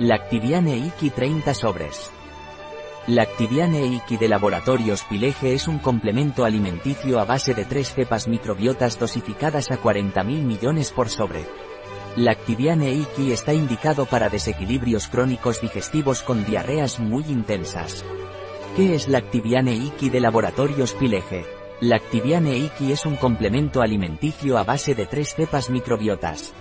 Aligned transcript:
Lactiviane 0.00 0.76
Iki 0.76 1.10
30 1.10 1.54
sobres. 1.54 2.10
Lactiviane 3.06 3.86
Iki 3.86 4.16
de 4.16 4.28
Laboratorios 4.28 5.04
Pileje 5.04 5.54
es 5.54 5.68
un 5.68 5.78
complemento 5.78 6.44
alimenticio 6.44 7.20
a 7.20 7.24
base 7.24 7.54
de 7.54 7.64
tres 7.64 7.94
cepas 7.94 8.26
microbiotas 8.26 8.98
dosificadas 8.98 9.70
a 9.70 9.80
40.000 9.80 10.24
millones 10.24 10.90
por 10.90 11.08
sobre. 11.08 11.46
Lactiviane 12.16 12.92
Iki 12.92 13.30
está 13.30 13.54
indicado 13.54 14.04
para 14.06 14.28
desequilibrios 14.28 15.06
crónicos 15.06 15.60
digestivos 15.60 16.22
con 16.22 16.44
diarreas 16.44 16.98
muy 16.98 17.22
intensas. 17.28 18.04
¿Qué 18.74 18.96
es 18.96 19.06
Lactiviane 19.06 19.74
Iki 19.74 20.10
de 20.10 20.18
Laboratorios 20.18 20.92
Pileje? 20.94 21.46
Lactiviane 21.80 22.56
Iki 22.56 22.90
es 22.90 23.06
un 23.06 23.14
complemento 23.14 23.80
alimenticio 23.80 24.58
a 24.58 24.64
base 24.64 24.96
de 24.96 25.06
tres 25.06 25.36
cepas 25.36 25.70
microbiotas. 25.70 26.52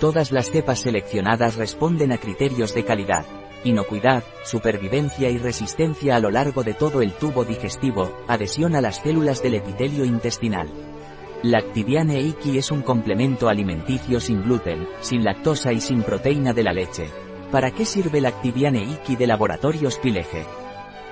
Todas 0.00 0.30
las 0.30 0.50
cepas 0.50 0.80
seleccionadas 0.80 1.56
responden 1.56 2.12
a 2.12 2.18
criterios 2.18 2.72
de 2.72 2.84
calidad, 2.84 3.26
inocuidad, 3.64 4.22
supervivencia 4.44 5.28
y 5.28 5.38
resistencia 5.38 6.14
a 6.14 6.20
lo 6.20 6.30
largo 6.30 6.62
de 6.62 6.72
todo 6.74 7.02
el 7.02 7.12
tubo 7.12 7.44
digestivo, 7.44 8.08
adhesión 8.28 8.76
a 8.76 8.80
las 8.80 9.02
células 9.02 9.42
del 9.42 9.54
epitelio 9.54 10.04
intestinal. 10.04 10.68
Lactiviane 11.42 12.20
Iki 12.20 12.58
es 12.58 12.70
un 12.70 12.82
complemento 12.82 13.48
alimenticio 13.48 14.20
sin 14.20 14.42
gluten, 14.42 14.86
sin 15.00 15.24
lactosa 15.24 15.72
y 15.72 15.80
sin 15.80 16.02
proteína 16.02 16.52
de 16.52 16.62
la 16.62 16.72
leche. 16.72 17.08
¿Para 17.50 17.72
qué 17.72 17.84
sirve 17.84 18.20
Lactiviane 18.20 18.82
Iki 18.82 19.16
de 19.16 19.26
Laboratorios 19.26 19.98
Pileje? 19.98 20.44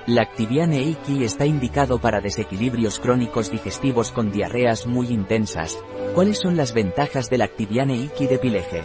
Lactiviane 0.07 0.81
Iki 0.83 1.25
está 1.25 1.45
indicado 1.45 1.99
para 1.99 2.21
desequilibrios 2.21 2.97
crónicos 2.97 3.51
digestivos 3.51 4.13
con 4.13 4.31
diarreas 4.31 4.87
muy 4.87 5.09
intensas. 5.09 5.77
¿Cuáles 6.15 6.37
son 6.37 6.55
las 6.55 6.73
ventajas 6.73 7.29
del 7.29 7.39
Lactiviane 7.39 7.97
Iki 7.97 8.27
de 8.27 8.37
Pileje? 8.37 8.83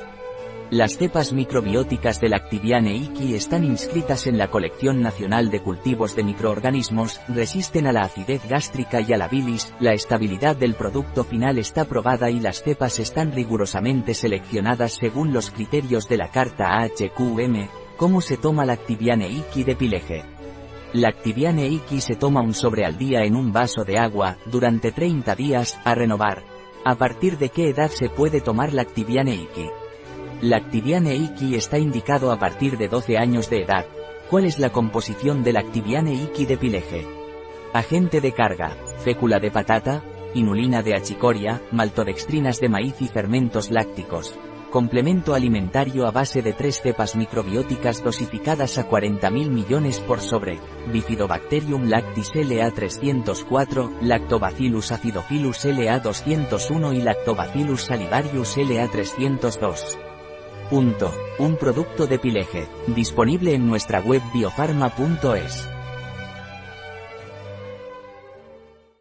Las 0.71 0.99
cepas 0.99 1.33
microbióticas 1.33 2.21
del 2.21 2.33
Lactiviane 2.33 2.97
Iki 2.97 3.37
están 3.37 3.63
inscritas 3.63 4.27
en 4.27 4.37
la 4.37 4.49
Colección 4.51 5.01
Nacional 5.01 5.53
de 5.53 5.63
Cultivos 5.63 6.17
de 6.17 6.25
Microorganismos, 6.25 7.21
resisten 7.29 7.87
a 7.87 7.93
la 7.93 8.01
acidez 8.01 8.43
gástrica 8.49 9.01
y 9.01 9.13
a 9.13 9.17
la 9.17 9.29
bilis, 9.29 9.73
la 9.79 9.93
estabilidad 9.93 10.57
del 10.57 10.75
producto 10.75 11.23
final 11.23 11.57
está 11.59 11.85
probada 11.85 12.31
y 12.31 12.41
las 12.41 12.65
cepas 12.65 12.99
están 12.99 13.31
rigurosamente 13.31 14.15
seleccionadas 14.15 14.95
según 14.95 15.33
los 15.33 15.53
criterios 15.53 16.09
de 16.09 16.17
la 16.17 16.33
Carta 16.33 16.81
HQM. 16.81 17.69
¿Cómo 17.97 18.21
se 18.21 18.39
toma 18.39 18.65
Lactiviane 18.65 19.29
Iki 19.29 19.63
de 19.63 19.77
Pileje? 19.77 20.32
Lactiviane 20.95 21.69
Iki 21.69 22.03
se 22.03 22.17
toma 22.17 22.43
un 22.43 22.53
sobre 22.53 22.85
al 22.85 22.99
día 22.99 23.25
en 23.25 23.35
un 23.35 23.51
vaso 23.51 23.83
de 23.83 23.99
agua, 23.99 24.37
durante 24.45 24.93
30 24.93 25.35
días, 25.35 25.81
a 25.85 25.95
renovar. 25.95 26.45
¿A 26.85 26.97
partir 26.97 27.39
de 27.39 27.49
qué 27.49 27.71
edad 27.71 27.89
se 27.89 28.11
puede 28.11 28.43
tomar 28.43 28.75
Lactiviane 28.75 29.35
Iki? 29.35 29.71
Lactiviane 30.43 31.17
Iki 31.17 31.55
está 31.55 31.79
indicado 31.79 32.31
a 32.31 32.39
partir 32.39 32.77
de 32.77 32.89
12 32.89 33.17
años 33.17 33.49
de 33.49 33.63
edad. 33.63 33.87
¿Cuál 34.29 34.45
es 34.45 34.59
la 34.59 34.71
composición 34.71 35.43
del 35.43 35.55
Lactiviane 35.55 36.13
Iki 36.13 36.45
de 36.45 36.57
Pileje? 36.59 37.07
Agente 37.73 38.21
de 38.21 38.33
carga, 38.33 38.77
fécula 39.03 39.39
de 39.39 39.51
patata, 39.51 40.05
inulina 40.35 40.83
de 40.83 40.95
achicoria, 40.95 41.63
maltodextrinas 41.73 42.61
de 42.61 42.69
maíz 42.69 43.01
y 43.01 43.09
fermentos 43.09 43.71
lácticos. 43.71 44.39
Complemento 44.73 45.35
alimentario 45.35 46.07
a 46.07 46.11
base 46.11 46.41
de 46.41 46.55
tres 46.55 46.81
cepas 46.81 47.15
microbióticas 47.15 48.03
dosificadas 48.03 48.79
a 48.79 48.89
40.000 48.89 49.51
millones 49.51 50.01
por 50.01 50.21
sobre, 50.21 50.61
Bifidobacterium 50.91 51.91
lactis 51.91 52.33
LA304, 52.33 54.01
Lactobacillus 54.01 54.91
acidophilus 54.91 55.67
LA201 55.67 56.97
y 56.97 57.03
Lactobacillus 57.03 57.83
salivarius 57.83 58.57
LA302. 58.57 59.99
Punto. 60.71 61.13
Un 61.39 61.57
producto 61.57 62.07
de 62.07 62.19
Pileje, 62.19 62.67
disponible 62.87 63.53
en 63.53 63.67
nuestra 63.67 64.01
web 64.01 64.23
biofarma.es. 64.33 65.72